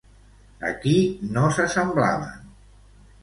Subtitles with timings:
[0.69, 0.93] A qui
[1.35, 2.49] no s'assemblaven?